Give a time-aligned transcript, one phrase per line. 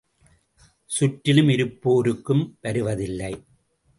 [0.89, 3.33] சுற்றிலும் இருப்போருக்கும் வருவதில்லை.